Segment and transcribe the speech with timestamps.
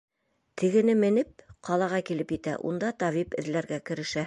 [0.61, 1.29] Тегене менеп,
[1.69, 4.19] ҡалаға килеп етә, унда табип эҙләргә керешә.